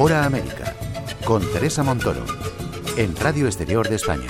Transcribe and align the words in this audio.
Hora 0.00 0.24
América, 0.24 0.76
con 1.24 1.42
Teresa 1.52 1.82
Montoro, 1.82 2.24
en 2.96 3.16
Radio 3.16 3.46
Exterior 3.46 3.88
de 3.88 3.96
España. 3.96 4.28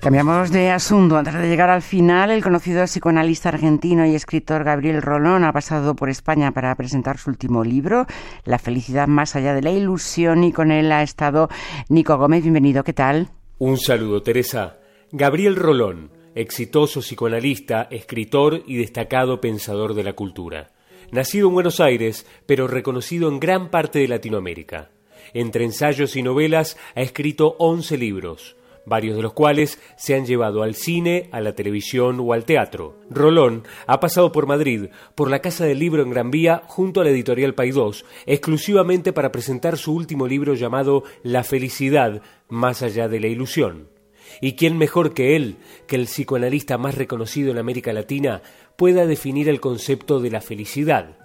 Cambiamos 0.00 0.50
de 0.50 0.72
asunto. 0.72 1.16
Antes 1.16 1.34
de 1.34 1.48
llegar 1.48 1.70
al 1.70 1.82
final, 1.82 2.32
el 2.32 2.42
conocido 2.42 2.82
psicoanalista 2.82 3.50
argentino 3.50 4.04
y 4.04 4.16
escritor 4.16 4.64
Gabriel 4.64 5.00
Rolón 5.00 5.44
ha 5.44 5.52
pasado 5.52 5.94
por 5.94 6.10
España 6.10 6.50
para 6.50 6.74
presentar 6.74 7.18
su 7.18 7.30
último 7.30 7.62
libro, 7.62 8.04
La 8.44 8.58
felicidad 8.58 9.06
más 9.06 9.36
allá 9.36 9.54
de 9.54 9.62
la 9.62 9.70
ilusión, 9.70 10.42
y 10.42 10.50
con 10.50 10.72
él 10.72 10.90
ha 10.90 11.04
estado 11.04 11.48
Nico 11.88 12.18
Gómez. 12.18 12.42
Bienvenido, 12.42 12.82
¿qué 12.82 12.92
tal? 12.92 13.28
Un 13.58 13.78
saludo, 13.78 14.22
Teresa. 14.22 14.78
Gabriel 15.12 15.54
Rolón, 15.54 16.10
exitoso 16.34 16.98
psicoanalista, 16.98 17.86
escritor 17.92 18.64
y 18.66 18.78
destacado 18.78 19.40
pensador 19.40 19.94
de 19.94 20.02
la 20.02 20.14
cultura. 20.14 20.72
Nacido 21.12 21.48
en 21.48 21.54
Buenos 21.54 21.80
Aires, 21.80 22.26
pero 22.46 22.66
reconocido 22.66 23.28
en 23.28 23.40
gran 23.40 23.70
parte 23.70 23.98
de 23.98 24.08
Latinoamérica. 24.08 24.90
Entre 25.34 25.64
ensayos 25.64 26.16
y 26.16 26.22
novelas 26.22 26.76
ha 26.94 27.02
escrito 27.02 27.56
11 27.58 27.96
libros 27.98 28.56
varios 28.86 29.16
de 29.16 29.22
los 29.22 29.34
cuales 29.34 29.80
se 29.96 30.14
han 30.14 30.24
llevado 30.24 30.62
al 30.62 30.74
cine, 30.74 31.28
a 31.32 31.40
la 31.40 31.54
televisión 31.54 32.18
o 32.20 32.32
al 32.32 32.44
teatro. 32.44 32.96
Rolón 33.10 33.64
ha 33.86 34.00
pasado 34.00 34.32
por 34.32 34.46
Madrid, 34.46 34.86
por 35.14 35.28
la 35.28 35.40
Casa 35.40 35.66
del 35.66 35.80
Libro 35.80 36.02
en 36.02 36.10
Gran 36.10 36.30
Vía, 36.30 36.62
junto 36.66 37.00
a 37.00 37.04
la 37.04 37.10
editorial 37.10 37.54
Paidós, 37.54 38.06
exclusivamente 38.24 39.12
para 39.12 39.32
presentar 39.32 39.76
su 39.76 39.92
último 39.92 40.26
libro 40.26 40.54
llamado 40.54 41.02
La 41.22 41.44
felicidad 41.44 42.22
más 42.48 42.82
allá 42.82 43.08
de 43.08 43.20
la 43.20 43.26
ilusión. 43.26 43.95
¿Y 44.40 44.52
quién 44.52 44.78
mejor 44.78 45.14
que 45.14 45.36
él, 45.36 45.56
que 45.86 45.96
el 45.96 46.06
psicoanalista 46.06 46.78
más 46.78 46.94
reconocido 46.94 47.50
en 47.50 47.58
América 47.58 47.92
Latina, 47.92 48.42
pueda 48.76 49.06
definir 49.06 49.48
el 49.48 49.60
concepto 49.60 50.20
de 50.20 50.30
la 50.30 50.40
felicidad? 50.40 51.16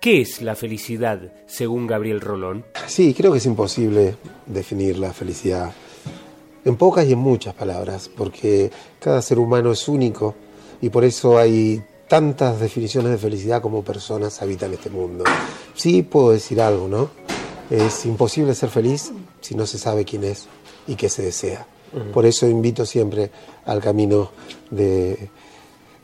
¿Qué 0.00 0.20
es 0.20 0.42
la 0.42 0.54
felicidad, 0.54 1.32
según 1.46 1.86
Gabriel 1.86 2.20
Rolón? 2.20 2.64
Sí, 2.86 3.14
creo 3.14 3.32
que 3.32 3.38
es 3.38 3.46
imposible 3.46 4.16
definir 4.46 4.98
la 4.98 5.12
felicidad 5.12 5.72
en 6.64 6.76
pocas 6.76 7.06
y 7.06 7.12
en 7.12 7.18
muchas 7.18 7.54
palabras, 7.54 8.10
porque 8.14 8.70
cada 8.98 9.22
ser 9.22 9.38
humano 9.38 9.72
es 9.72 9.88
único 9.88 10.34
y 10.80 10.90
por 10.90 11.04
eso 11.04 11.38
hay 11.38 11.82
tantas 12.08 12.60
definiciones 12.60 13.12
de 13.12 13.18
felicidad 13.18 13.62
como 13.62 13.82
personas 13.82 14.40
habitan 14.42 14.72
este 14.72 14.90
mundo. 14.90 15.24
Sí 15.74 16.02
puedo 16.02 16.32
decir 16.32 16.60
algo, 16.60 16.88
¿no? 16.88 17.10
Es 17.70 18.04
imposible 18.04 18.54
ser 18.54 18.68
feliz 18.68 19.12
si 19.40 19.54
no 19.54 19.66
se 19.66 19.78
sabe 19.78 20.04
quién 20.04 20.24
es 20.24 20.46
y 20.86 20.96
qué 20.96 21.08
se 21.08 21.22
desea. 21.22 21.66
Por 22.12 22.26
eso 22.26 22.46
invito 22.48 22.84
siempre 22.86 23.30
al 23.64 23.80
camino 23.80 24.30
de, 24.70 25.30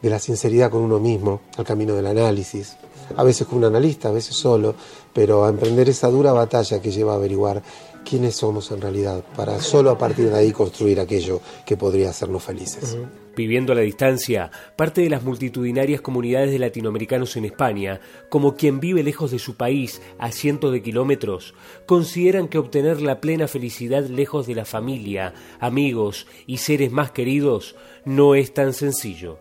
la 0.02 0.18
sinceridad 0.18 0.70
con 0.70 0.82
uno 0.82 0.98
mismo, 0.98 1.40
al 1.56 1.64
camino 1.64 1.94
del 1.94 2.06
análisis, 2.06 2.76
a 3.16 3.22
veces 3.22 3.46
con 3.46 3.58
un 3.58 3.64
analista, 3.64 4.08
a 4.08 4.12
veces 4.12 4.36
solo, 4.36 4.74
pero 5.12 5.44
a 5.44 5.48
emprender 5.48 5.88
esa 5.88 6.08
dura 6.08 6.32
batalla 6.32 6.80
que 6.80 6.90
lleva 6.90 7.12
a 7.12 7.16
averiguar 7.16 7.62
quiénes 8.04 8.36
somos 8.36 8.70
en 8.70 8.80
realidad, 8.80 9.22
para 9.36 9.60
solo 9.60 9.90
a 9.90 9.98
partir 9.98 10.30
de 10.30 10.38
ahí 10.38 10.52
construir 10.52 11.00
aquello 11.00 11.40
que 11.66 11.76
podría 11.76 12.10
hacernos 12.10 12.42
felices. 12.42 12.96
Viviendo 13.36 13.72
a 13.72 13.76
la 13.76 13.82
distancia, 13.82 14.50
parte 14.76 15.02
de 15.02 15.10
las 15.10 15.22
multitudinarias 15.22 16.00
comunidades 16.00 16.50
de 16.50 16.58
latinoamericanos 16.58 17.36
en 17.36 17.44
España, 17.44 18.00
como 18.28 18.54
quien 18.54 18.80
vive 18.80 19.02
lejos 19.02 19.30
de 19.30 19.38
su 19.38 19.54
país 19.54 20.02
a 20.18 20.32
cientos 20.32 20.72
de 20.72 20.82
kilómetros, 20.82 21.54
consideran 21.86 22.48
que 22.48 22.58
obtener 22.58 23.00
la 23.00 23.20
plena 23.20 23.48
felicidad 23.48 24.04
lejos 24.06 24.46
de 24.46 24.56
la 24.56 24.64
familia, 24.64 25.34
amigos 25.60 26.26
y 26.46 26.58
seres 26.58 26.90
más 26.90 27.12
queridos 27.12 27.76
no 28.04 28.34
es 28.34 28.52
tan 28.52 28.72
sencillo. 28.72 29.38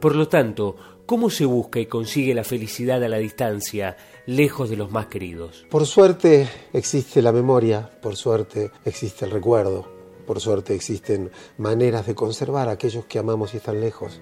Por 0.00 0.16
lo 0.16 0.28
tanto, 0.28 0.76
¿Cómo 1.10 1.28
se 1.28 1.44
busca 1.44 1.80
y 1.80 1.86
consigue 1.86 2.34
la 2.34 2.44
felicidad 2.44 3.02
a 3.02 3.08
la 3.08 3.16
distancia, 3.16 3.96
lejos 4.26 4.70
de 4.70 4.76
los 4.76 4.92
más 4.92 5.06
queridos? 5.06 5.66
Por 5.68 5.84
suerte 5.84 6.48
existe 6.72 7.20
la 7.20 7.32
memoria, 7.32 7.90
por 8.00 8.14
suerte 8.14 8.70
existe 8.84 9.24
el 9.24 9.32
recuerdo, 9.32 9.88
por 10.24 10.38
suerte 10.38 10.72
existen 10.72 11.32
maneras 11.58 12.06
de 12.06 12.14
conservar 12.14 12.68
a 12.68 12.72
aquellos 12.74 13.06
que 13.06 13.18
amamos 13.18 13.54
y 13.54 13.56
están 13.56 13.80
lejos, 13.80 14.20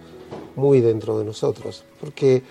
muy 0.56 0.80
dentro 0.80 1.18
de 1.18 1.26
nosotros, 1.26 1.84
porque 2.00 2.42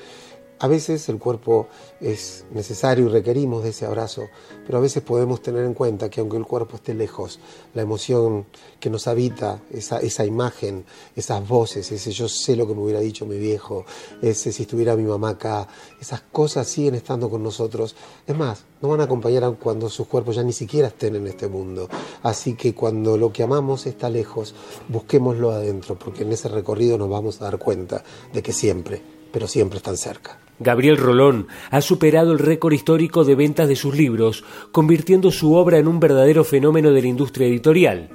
a 0.60 0.68
veces 0.68 1.08
el 1.10 1.20
cuerpo 1.20 1.68
es 2.02 2.46
necesario 2.52 3.06
y 3.06 3.10
requerimos 3.10 3.64
de 3.64 3.70
ese 3.70 3.86
abrazo, 3.86 4.30
pero 4.66 4.80
a 4.80 4.82
veces 4.82 5.04
podemos 5.04 5.42
tener 5.42 5.64
en 5.64 5.74
cuenta 5.74 6.10
que 6.10 6.20
aunque 6.20 6.38
el 6.38 6.46
cuerpo 6.46 6.78
esté 6.78 6.94
lejos, 6.94 7.40
la 7.74 7.84
emoción 7.84 8.46
que 8.80 8.90
nos 8.90 9.08
habita, 9.08 9.62
esa, 9.72 10.00
esa 10.00 10.26
imagen, 10.26 10.86
esas 11.16 11.48
voces, 11.48 11.92
ese 11.92 12.12
yo 12.12 12.28
sé 12.28 12.56
lo 12.56 12.68
que 12.68 12.74
me 12.74 12.82
hubiera 12.82 13.00
dicho 13.00 13.26
mi 13.26 13.38
viejo, 13.38 13.86
ese 14.22 14.52
si 14.52 14.64
estuviera 14.64 14.96
mi 14.96 15.04
mamá 15.04 15.30
acá, 15.30 15.68
esas 16.02 16.22
cosas 16.22 16.68
siguen 16.68 16.96
estando 16.96 17.30
con 17.30 17.44
nosotros. 17.44 17.96
Es 18.26 18.36
más, 18.36 18.66
nos 18.82 18.92
van 18.92 19.02
a 19.02 19.04
acompañar 19.04 19.56
cuando 19.60 19.90
sus 19.90 20.08
cuerpos 20.08 20.36
ya 20.36 20.44
ni 20.44 20.54
siquiera 20.54 20.88
estén 20.88 21.16
en 21.16 21.28
este 21.28 21.48
mundo. 21.48 21.88
Así 22.24 22.56
que 22.56 22.74
cuando 22.74 23.18
lo 23.18 23.32
que 23.32 23.44
amamos 23.44 23.86
está 23.86 24.10
lejos, 24.10 24.56
busquémoslo 24.88 25.52
adentro, 25.52 25.98
porque 25.98 26.24
en 26.24 26.32
ese 26.32 26.48
recorrido 26.50 26.98
nos 26.98 27.10
vamos 27.10 27.42
a 27.42 27.46
dar 27.46 27.60
cuenta 27.60 28.04
de 28.34 28.42
que 28.42 28.54
siempre, 28.54 29.02
pero 29.32 29.48
siempre 29.48 29.78
están 29.78 29.98
cerca. 29.98 30.47
Gabriel 30.60 30.98
Rolón 30.98 31.48
ha 31.70 31.82
superado 31.82 32.32
el 32.32 32.40
récord 32.40 32.74
histórico 32.74 33.24
de 33.24 33.36
ventas 33.36 33.68
de 33.68 33.76
sus 33.76 33.96
libros, 33.96 34.44
convirtiendo 34.72 35.32
su 35.32 35.54
obra 35.54 35.78
en 35.78 35.88
un 35.88 36.00
verdadero 36.00 36.44
fenómeno 36.44 36.92
de 36.92 37.02
la 37.02 37.08
industria 37.08 37.48
editorial. 37.48 38.10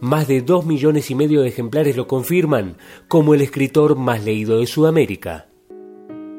Más 0.00 0.28
de 0.28 0.42
dos 0.42 0.66
millones 0.66 1.10
y 1.10 1.14
medio 1.14 1.40
de 1.40 1.48
ejemplares 1.48 1.96
lo 1.96 2.06
confirman 2.06 2.76
como 3.08 3.34
el 3.34 3.40
escritor 3.40 3.96
más 3.96 4.24
leído 4.24 4.58
de 4.58 4.66
Sudamérica. 4.66 5.48